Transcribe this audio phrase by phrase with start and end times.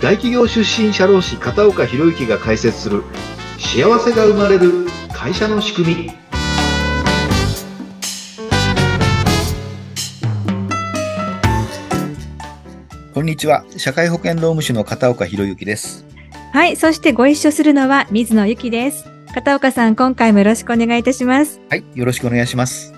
[0.00, 3.02] 大企業出身社労士片岡博之が解説する
[3.58, 6.10] 幸せが生まれる会社の仕組み。
[13.14, 13.64] こんにちは。
[13.78, 16.04] 社会保険労務士の片岡博之です。
[16.52, 19.06] はいそしてご一緒するのは水野由紀です。
[19.34, 21.58] 片岡さん今回もよろしくお願いいたします。
[21.70, 22.95] はいよろしくお願いします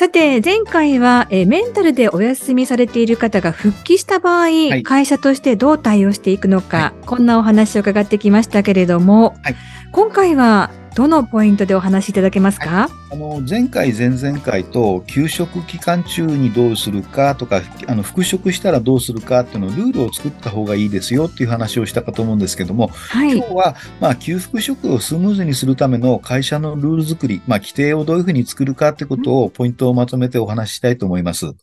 [0.00, 9.56] さて、前回はえメンタルでお休みされている方が復帰した場合、はい、会社としてどう対応していくのか、はい、こんなお話を伺ってきましたけれども、はい、
[9.92, 31.54] 今回はどのポイントでお話しいただけますか、はい、あの前回、前々回と休職期間中にどうするかとかあの復職したらどうするかっていうのルールを作った方がいいですよっていう話をしたかと思うんですけども、はい、今日は、まあ、休復職をスムーズにするための会社のルール作り、まあ、規定をどういうふうに作るかってことをポイントをまとめてお話ししたいと思います。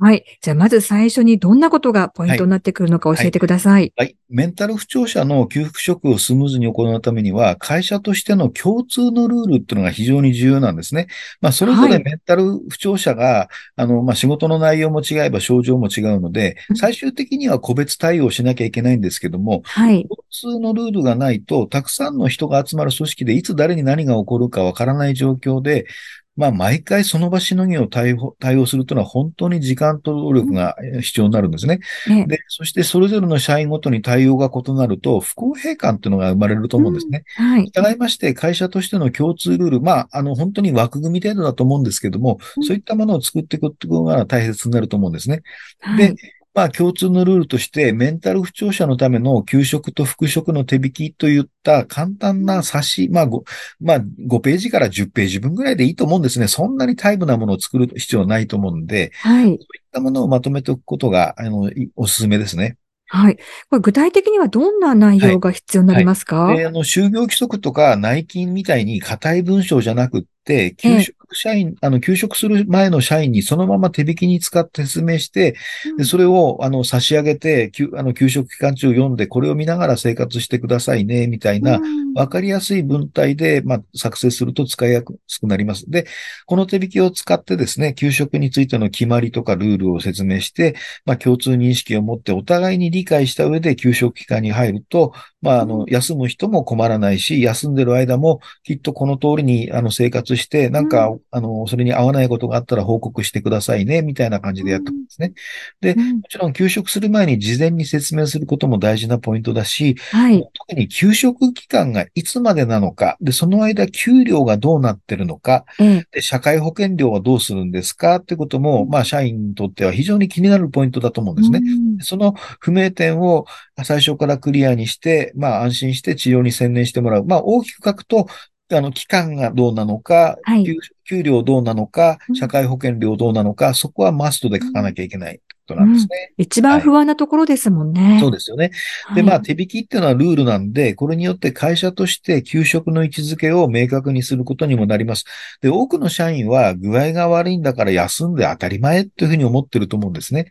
[0.00, 0.24] はい。
[0.40, 3.92] じゃあ、まず最初にどんなことがポイントになってくるのか教えてください。
[3.96, 4.06] はい。
[4.08, 11.08] はい、メンタル不調者の給付職をスムーズに行うためには、会社としての共通のルールっていうのが非常に重要なんですね。
[11.40, 20.02] まあ、それぞれメンタル不調者が、はい、あの、まあ、仕事の内容も違えば症状も違うので、最終的には個別対応しなきゃいけないんですけども、はい。
[20.08, 25.86] 共通のルールがないと、たくさんの人が集まる組織でいつ誰に何が起こるかわからない状況で、
[26.34, 31.80] まあ、毎回その場しのぎを対応対応するというのは本当に時間と労力が必要になるんですね。
[32.26, 37.24] で、そしてそれぞれの社員ごとに対応が異なると不公平感というのが生まれると思うんですね。
[37.38, 37.66] うん、はい。
[37.66, 45.42] 従いまして会社としての共通ルール、まあ、あの、本当に枠組み程度だと思うんですけども、そういったものを作っていくことが大切になると思うんですね。
[45.80, 46.16] はい、で、
[46.54, 53.42] まあ共通のルールとして、メンタル不調者のための給食と復職の手引きといった簡単な冊子、まあ5、
[53.80, 56.48] まあ5ページから10ページ分ぐらいでいいと思うんですね。
[56.48, 59.44] そんなにタイムなものを作る必要はないと思うんで、はい。
[59.44, 59.58] そういっ
[59.90, 62.76] たものをまとめておくことが、あの、おすすめですね。
[63.06, 63.36] はい。
[63.68, 70.28] これ具体的にはどんな内容が必要になりますか、はいはい、あの、就業規則とか内勤みたいに硬い文章じゃなくって、
[70.76, 75.56] 給食社員、あの、休職する前の社員にそのまま手引きに使って説明して、
[75.96, 81.80] でそれを、あの、差し上げて、あの、休職期間中読んで、これを見ながら生活してくださいね、みたいな、
[82.14, 85.90] わかりやすい文体で、まあ、作成すると使いやすくなります。
[85.90, 86.06] で、
[86.46, 90.74] この手引きを使ってですね、給食についての決まりとかルールを説明して、
[91.06, 105.32] まあ、共通認識を持ってお互いに理解した上で休職期間に入ると、まあ、あの、休む人も困らないし、休んでる間もきっとこの通りに、あの、生活して、なんか、あの、それに合わないことがあったら報告してくださいね、みたいな感じでやってくんですね。
[105.80, 115.64] で、もちろん休職する前に事前に説明することも大事なポイントだし、はい、特に休職期間がいつまでなのか、で、その間給料がどうなってるのか、
[116.12, 121.60] で、社会保険料はどうするんですかってことも、まあ、社員にとっては非常に気になるポイントだと思うんですね。
[122.00, 123.46] その不明点を
[123.84, 127.24] 最初からクリアにして、まあ、安心して治療に専念してもらう。
[127.24, 128.26] まあ、大きく書くと、
[128.70, 130.64] あの、期間がどうなのか、はい、
[131.08, 136.32] 給料どうなのか、社会保険料どうなのか、そこはマストで書かなきゃいけないことなんですね。
[136.38, 138.12] うん、一番不安なところですもんね。
[138.12, 138.70] はい、そうですよね。
[139.14, 145.24] で、まあ、手引きっていうのはルールなんで、これによって会社として給食の位置づけを明確にすることにもなります。
[145.60, 150.46] で、多くの社員は具合が悪いんだから休んで当たり前っていうふうに思ってると思うんですね。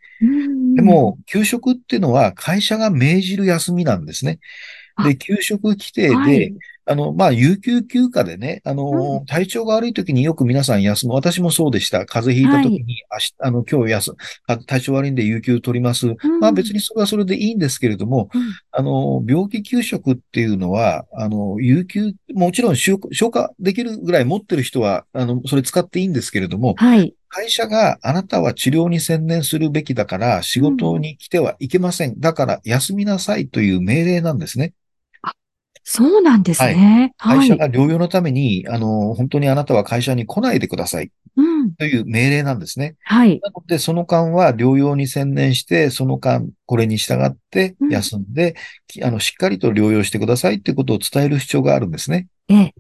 [0.76, 4.40] でも、給食っていうのは会社が命じる休みなんですね。
[5.04, 6.54] で、給食規定で、はい
[6.86, 11.14] あの、まあ、有給休暇でね、あの、うん、体調が悪い時によく皆さん休む。
[11.14, 12.06] 私もそうでした。
[12.06, 14.16] 風邪ひいた時に、はい、あの、今日休、
[14.66, 16.08] 体調悪いんで有給取ります。
[16.08, 22.98] うん、まあ別にそれはそれでいいんですけれども、うん、あの、病気休職っていうのは、あの、有給、もちろん消
[23.32, 27.14] 化できるぐらい持ってる人は、あの、それ使っていいんですけれども、はい。
[27.34, 32.19] 会社があなたは治療に専念するべきだから仕事に来てはいけません。
[32.19, 34.74] だから休みなさいという命令なんですね。
[35.84, 37.14] そうなんですね。
[37.18, 37.40] はい。
[37.40, 41.12] 会社が療養のために、あの、本当にあなたは会社に来ないでください。
[41.38, 41.74] うん。
[41.75, 42.96] という命令なんですね。
[43.03, 43.40] はい。
[43.41, 48.55] なので、その間は療養に専念して、その間、これに従って休んで、
[48.97, 52.28] うん、あの、しっかりと療養してくださいっていうことを伝える必要があるんですね。
[52.50, 52.76] ええ。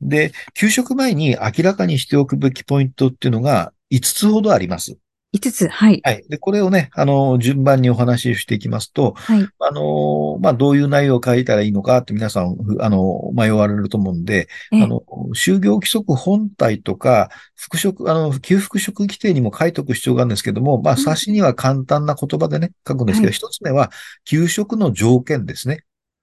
[0.00, 4.98] で、給食前に明らかにしておくべきポイントっていうのが5つほどあります。
[5.34, 6.00] 5つ、はい。
[6.02, 6.24] はい。
[6.30, 9.46] で、これをね、あの、順番にお話ししていきますと、はい。
[9.58, 15.02] あの、まあ、どういう内容を書いたらいいのかって皆さん、あの、迷われると思うんで、あの、
[15.34, 23.90] 就業規則本体とか、復職、あの、給付職規定にも書いておく必要があるんですけども、まあ、冊子には簡単な言葉でね、書くんですけど、一、つ目は、
[24.24, 25.80] 給食の条件ですね。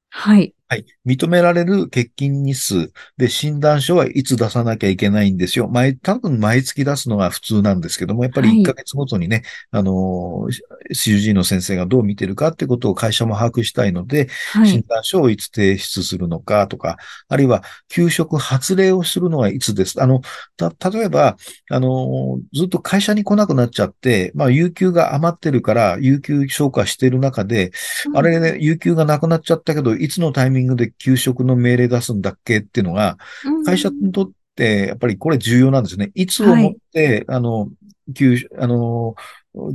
[0.09, 0.55] はい。
[0.67, 0.85] はい。
[1.05, 5.67] 認められる欠勤日数で診断書はいつ出さなきゃいけないんですよ。
[5.67, 10.47] 毎、多分毎月出すのが普通なんですけども、やっぱり1ヶ月ごとにね、はい、あの、
[10.91, 16.97] CUG の先生がどう見てるかってことを会社も把握したいので、はい、診断書をいつ提出するのかとか、
[17.29, 20.01] あるいは給食発令をするのはいつです。
[20.01, 20.21] あの、
[20.57, 21.37] た、例えば、
[21.69, 27.71] あの、ずっと会社に来なくなっちゃって、まあ、有給が余ってるから、有給消化してる中で、
[28.07, 33.17] うん、あれね、有給がなくなっちゃったけど、いつのタイミングミングで給食の命令出すんだっけっていうのが、
[33.65, 36.11] 会社にとって、やっぱりこれ重要なんですね。
[36.15, 37.69] いつをもって、はい、あの、
[38.13, 39.15] 給、あの、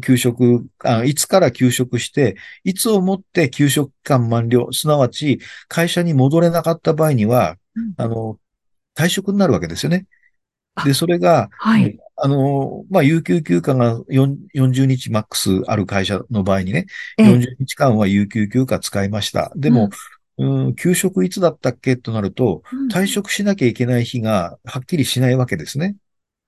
[0.05, 8.39] 給食あ、いつから給食して、いつをもって給食間満了、すなわち会社に戻れなかった場合には、うん、あの、
[8.95, 10.07] 退職になるわけですよね。
[10.85, 11.99] で、それが、はい。
[12.17, 16.87] あの、まあ、有給休暇が40日マックスある会社の場合にね、
[17.19, 19.53] 40日間は有給休暇使いました。
[19.57, 19.91] でも、
[20.41, 21.97] うん、給食いつだったっけ？
[21.97, 25.97] となると、退職しなきゃいけない日がはっきりしないわけですね。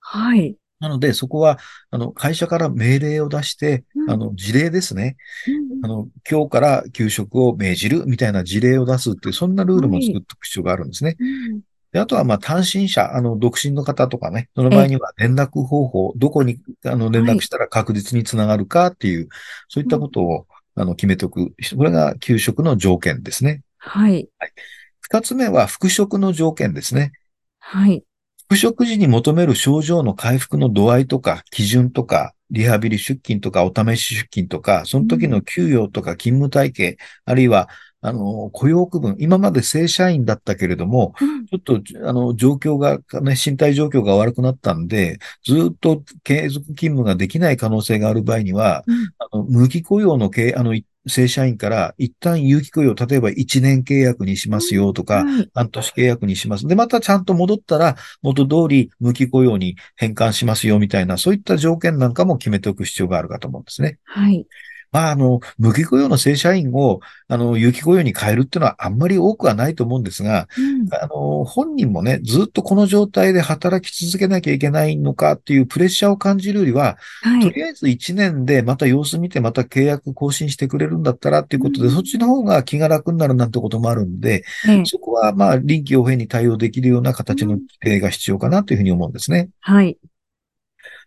[0.00, 0.56] はい。
[0.81, 1.59] なので、そこは、
[1.91, 5.17] あの、会社から命令を出して、うん、あの、事例ですね、
[5.47, 5.85] うん。
[5.85, 11.17] あの、今日から給食を命じるみたいな事例を出すっていう、そんなルールも作っておく必要があるんですね。
[11.19, 11.61] はい
[11.93, 19.29] であとは、まあ、単身者、あの、独身の方とかね、その場合には連絡方法、どこに、あの、連絡したら確実につながるかっていう、
[19.69, 21.53] そういったことを、あの、決めておく。
[21.77, 23.61] これが給食の条件ですね。
[23.84, 24.29] はい。
[24.38, 24.52] はい。
[25.00, 27.12] 二つ目は復職の条件ですね。
[27.58, 28.05] はい。
[28.44, 37.69] 復職時に求める症状の回復の度合いとか、基準とか、リハビリ出勤とか、お試し出勤とか、その時の給与とか勤務体系、うん、あるいは、
[38.02, 50.75] あの、雇用区分、今まで正社員だったけれども、うん、ちょっと、あの、状況が、ね、身体状況が悪くなったんで、ずっと継続勤務ができない可能性がある場合には、うん、あの無期雇用の経、あの、
[51.06, 56.66] 正社員から一旦有期雇用、例えば1年契約にしますよとか、半年契約にします。
[56.66, 63.99] で、またちゃんと戻ったら元通り無期雇用に変換しますよみたいな、そういった条件なんかも決めておく必要があるかと思うんですね。
[64.04, 64.46] はい。
[64.93, 89.49] まあ、あの、無期雇用の正社員を、あの、有期雇用に変えるっていうのはあんまり多くはないと思うんですが、うん、あの、本人もね、ずっとこの状態で働き続けなきゃいけないのかっていうプレッシャーを感じるよりは、はい、とりあえず1年でまた様子見てまた契約更新してくれるんだったらっていうことで、うん、そっちの方が気が楽になるなんてこともあるんで、うん、そこはまあ臨機応変に対応できるような形の規定が必要かなというふうに思うんですね。
[89.61, 89.97] はい。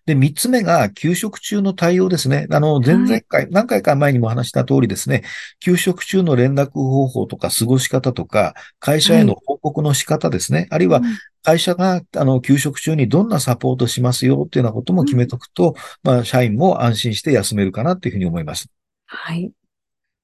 [0.05, 2.47] で、三つ目が、給食中の対応ですね。
[2.51, 5.23] あの、前々回、はい、何回か前にも話した通りですね、
[5.59, 10.59] 給食中の連絡方法とか過ごし方とか、会社への報告の仕方ですね。
[10.59, 11.01] はい、あるいは、
[11.41, 15.71] 会社が、あの、給食中にどんなサポートしますよっていうようなことも決めとくと、
[16.03, 18.67] うん、まあ、社員も安心して休めるかなというふうに思います。
[19.07, 19.51] はい。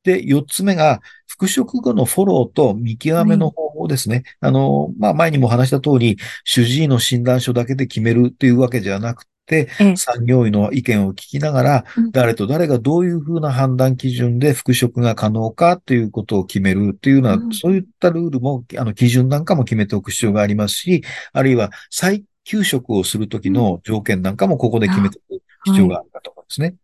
[0.03, 4.23] で、四つ目が、復職後のフォローと見極めの方法ですね。
[4.41, 9.30] はい、あの、まあ、前にも話した通り、主治医の診断書だけで決めるっていうわけじゃなくて、
[9.95, 21.03] 産業医の意見を聞きながら、誰と誰がどういうふうな判断基準で復職が可能かということを決めるというような、そういったルールも、あの、基準なんかも決めておく必要がありますし、
[21.33, 26.75] あるいは再休職をするときの条件なんかもここで決めておく必要があるかと思うんですね。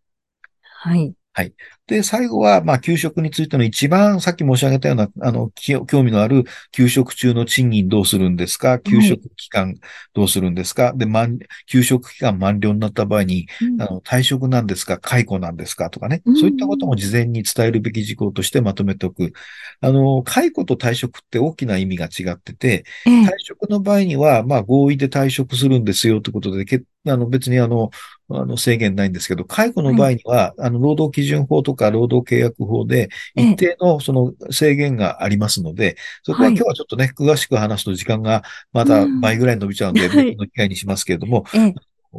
[0.62, 1.14] はい。
[1.32, 1.54] はい。
[1.88, 5.50] で、最後は、まあ、給食についての一番、さっき申し上げたような、あの、
[5.86, 8.78] 興味のある、給食中の賃金どうするんですか？
[8.78, 9.74] 給食期間
[10.12, 14.98] どうするんですか、はい、で、満、給食期間満了になった場合に、うん、あの、退職なんですか？
[14.98, 15.88] 解雇なんですか？
[15.88, 19.32] とかね、うん、そういったことも事前に伝えるべき事項としてまとめておく。
[19.80, 26.66] あの、解雇と退職って大きな意味が違ってて、退職の場合には、まあ、合意で退職するんですよってことで、
[27.06, 27.90] あの、別にあの、
[28.30, 38.42] あの、制限ないんですけど、介護の場合には、あの、労働基準法とか労働契約法で、一定のその制限がありますので、そこは今日はちょっとね、詳しく話すと時間が
[38.72, 41.46] また倍ぐらい伸びちゃうんで、別の機会にしますけれども、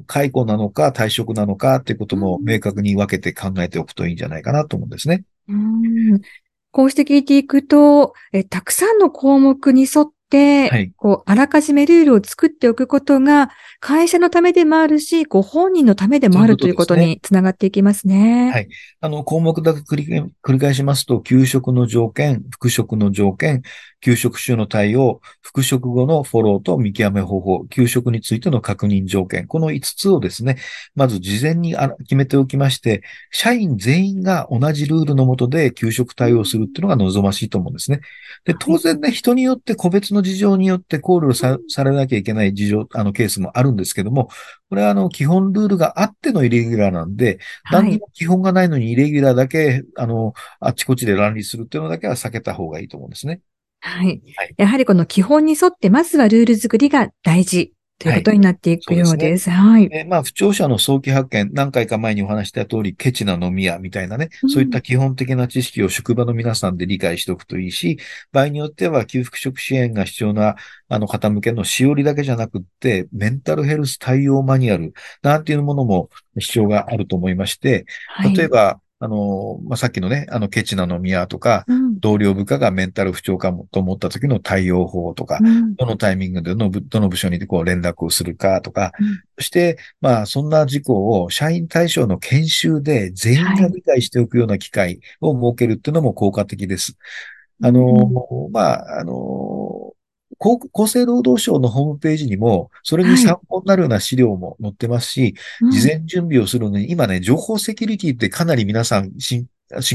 [0.07, 5.23] 解雇なのか退職なのかっていうことも明確に分けて考えておくといいんじゃないかなと思うんですね。
[5.47, 6.21] うん。
[6.71, 10.18] こうして聞いていくと、えたくさんの項目に沿って、
[10.71, 18.51] はい、こう、あらかじめルールを作っておくことが、会社のためでもあるし、ご本人のためでもあるということにつながっていきますね。
[18.51, 18.67] はい。
[19.01, 19.95] あの、項目だけ繰
[20.53, 23.63] り返しますと、給食の条件、復職の条件、
[24.01, 30.57] 給食中の対応、復職後のフォローと見極め方法、給食についての確認条件、この5つをですね、
[30.95, 37.99] まず事前に決めておきまして、社員全員が同じルールのもとで給食対応するっていうのが望ましいと思うんですね。
[38.45, 44.29] で、当然ね、人によって個別の事情によって考慮さされなきゃいけない事情、あのケースもあるんですけども、
[44.69, 47.39] これはあの基本ルールがあってのイレギュラーなんで、
[47.71, 53.41] 何にも基本がないのにイレギュラーだけ、あの、あっちこっちで乱立するっていうのだけは避けた方がいいと思うんですね。
[53.81, 54.21] はい。
[54.57, 57.73] やはりこの基本に沿って、まずはルール作りが大事。
[57.99, 59.49] ということになっていくようです。
[59.49, 59.89] はい。
[59.89, 67.99] ね、まあ、不調者の早期発見、何回か前にお話した通り、ケチな飲み屋みたいなね、うん、そういった基本的な知識を職場の皆さんで理解しておくといいし、
[68.31, 70.55] 場合によっては給付職支援が必要な、
[70.87, 77.85] あの方向けのしおりだけじゃなくって、メンタルヘルス対応マニュアルなんていうものも必要があると思いまして、
[78.33, 96.97] 例えば、はいあの、まあ、さっきのね、あの、ケチな飲み屋とか、うん、同僚部下がメンタル不調かもと思った時の対応法とか、うん、どのタイミングでのどの部署にこう連絡をするかとか、うん、そして、まあ、そんな事項を社員対象の研修で全員が理解しておくような機会を設けるっていうのも効果的です。
[97.63, 99.93] あの、まあ、あの、
[100.39, 109.47] 厚生労働省のホームページにも、それに参考になるような資料も載ってますし、はい、事前準備をするのに、今ね、情報セキュリティってかなり皆さん深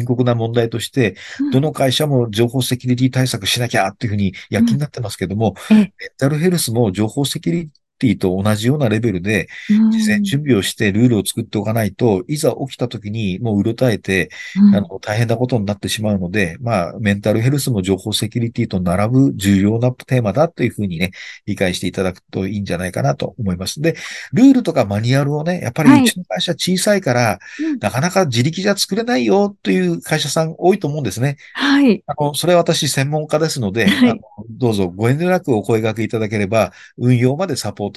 [0.04, 1.16] 刻な問題として、
[1.52, 7.70] どの会社も情報セキュリティ対策しなきゃっていうふうに躍起になってますけども、メンタルヘルスも情報セキュリ
[8.04, 9.49] ティと同じようなレベルで、
[9.90, 14.30] 事前準備をしてルールを作っておかないと、いざ起きた時にもううろたえて、
[14.75, 21.12] あの、大変なことになってしまうので、まあ、メンタルヘルスも情報セキュリティと並ぶ重要なテーマだというふうにね、
[21.46, 23.80] 理解していただくといいんじゃないかなと思います。
[23.80, 23.96] で、
[24.32, 27.38] ルールとかマニュアルをね、やっぱりうちの会社小さいから、
[27.80, 31.37] なかなか自力じゃ作れないよという会社さん多いと思うんですね。
[31.54, 32.02] はい。
[32.06, 34.20] あの、それは私専門家ですので、はい、あの
[34.50, 37.93] どうぞご遠慮なくお声掛けいただければ、運用までサポート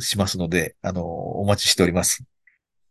[0.00, 2.24] しますので、あの、お待ちしております。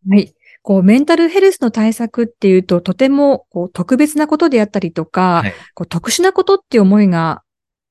[0.10, 0.34] はい。
[0.62, 7.44] こう、メンタルヘルスの対策っていうと、とても、こう、特別なことであったりとか、はい、こう特殊なことっていう思いが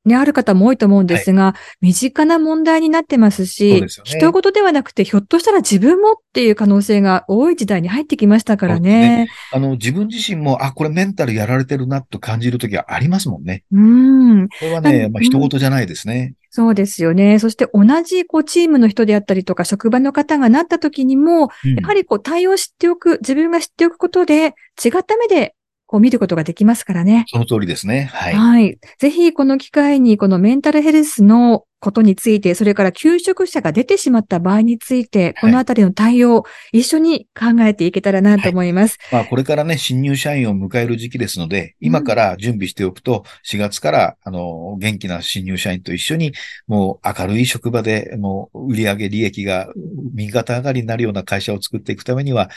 [0.04, 9.24] ね、ある方も多いと思うんですが、はい、身近な問題になってますし、ね、人事ではなくて、ひょっとしたら自分もっていう可能性が多い時代に入ってきましたからね。
[9.24, 13.64] ねあの、自分自身も、あ、これメンタルやられてるなと感じるときはありますもんね。
[13.72, 14.48] うん。
[14.48, 16.34] これはね、まあ、人事じゃないですね。
[16.56, 17.40] そうですよね。
[17.40, 25.56] そして同じこうチームの人であったりとか職場の方がなった時にも、うん、やはりこう対応しておく、自分が知っておくことで違った目で
[25.94, 27.24] こう見ることができますからね。
[27.28, 28.10] その通りですね。
[28.12, 28.34] はい。
[28.34, 28.78] はい。
[28.98, 38.98] ぜひこの機会にこのメンタルヘルスのことについて、それから求職者が出てしまった場合について、このあたりの対応、一緒に考えていけたらなと思います。
[39.02, 46.32] はい、まあ、これからね、新入社員を迎える時期ですので、今から準備しておくと、4月から、あの、元気な新入社員と一緒に、
[46.66, 49.68] もう明るい職場で、もう売上利益が
[50.12, 52.50] 右肩上がりになるような会社を作っていくためには、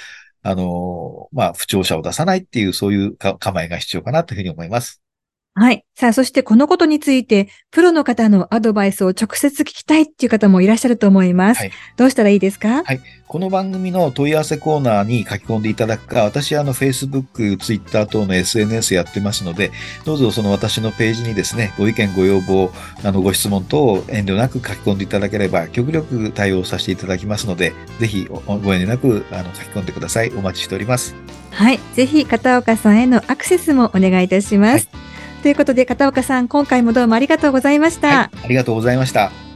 [0.50, 5.02] あの、まあ、不調者を出さないっていう、そういう構えが必要かなというふうに思います。
[5.60, 5.84] はい。
[5.96, 11.62] さあ、そしてこのことについて、プロの方のアドバイスを直接聞きたいっていう方もいらっしゃると思います。
[11.62, 12.84] はい、どうしたらいいですか？
[12.84, 13.00] はい。
[13.28, 19.72] この番組の問い合わせコーナーに書き込んでいただくか、私、あの、Facebook、Twitter 等の SNS やってますので、
[20.06, 22.72] どうぞその私のページにですね、ご意見、ご要望、
[23.04, 28.36] あの、ご質問等を遠慮なく書き込んでいただければ、極力対応させていただきますので、ぜひご
[28.76, 30.32] 遠慮なく、あの、書き込んでください。
[30.36, 31.16] お待ちしております。
[31.50, 31.80] はい。
[31.96, 34.88] ぜひ、片岡さんへのアクセスもお願いいたします。
[34.94, 35.07] はい
[35.42, 38.08] ということで、片岡さん、今回もどうもありがとうございました。
[38.08, 39.47] はい、ありがとうございました。